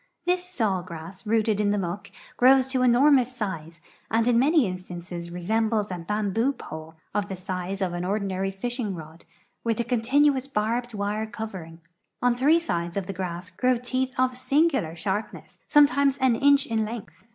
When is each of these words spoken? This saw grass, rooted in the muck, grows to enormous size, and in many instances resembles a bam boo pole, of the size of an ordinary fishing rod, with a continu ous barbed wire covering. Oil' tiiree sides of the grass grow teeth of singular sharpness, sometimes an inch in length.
This 0.25 0.43
saw 0.43 0.81
grass, 0.81 1.27
rooted 1.27 1.59
in 1.59 1.69
the 1.69 1.77
muck, 1.77 2.09
grows 2.35 2.65
to 2.69 2.81
enormous 2.81 3.35
size, 3.35 3.79
and 4.09 4.27
in 4.27 4.39
many 4.39 4.65
instances 4.65 5.29
resembles 5.29 5.91
a 5.91 5.99
bam 5.99 6.33
boo 6.33 6.53
pole, 6.53 6.95
of 7.13 7.27
the 7.27 7.35
size 7.35 7.81
of 7.83 7.93
an 7.93 8.03
ordinary 8.03 8.49
fishing 8.49 8.95
rod, 8.95 9.25
with 9.63 9.79
a 9.79 9.83
continu 9.83 10.35
ous 10.35 10.47
barbed 10.47 10.95
wire 10.95 11.27
covering. 11.27 11.81
Oil' 12.25 12.31
tiiree 12.33 12.59
sides 12.59 12.97
of 12.97 13.05
the 13.05 13.13
grass 13.13 13.51
grow 13.51 13.77
teeth 13.77 14.15
of 14.17 14.35
singular 14.35 14.95
sharpness, 14.95 15.59
sometimes 15.67 16.17
an 16.17 16.35
inch 16.35 16.65
in 16.65 16.83
length. 16.83 17.27